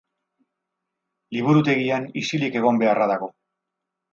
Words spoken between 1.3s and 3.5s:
Liburutegian isilik egon beharra dago.